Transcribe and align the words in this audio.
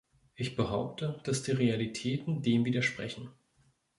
Ich 0.33 0.55
behaupte, 0.55 1.21
dass 1.25 1.43
die 1.43 1.51
Realitäten 1.51 2.41
dem 2.41 2.65
widersprechen. 2.65 3.29